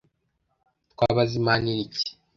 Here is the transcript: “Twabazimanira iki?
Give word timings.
“Twabazimanira 0.91 1.79
iki? 1.85 2.03